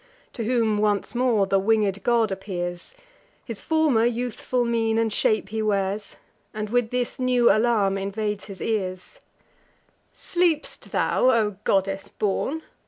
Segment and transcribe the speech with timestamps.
[0.33, 2.95] To whom once more the winged god appears;
[3.45, 6.15] His former youthful mien and shape he wears,
[6.55, 9.19] And with this new alarm invades his ears:
[10.11, 12.63] "Sleep'st thou, O goddess born!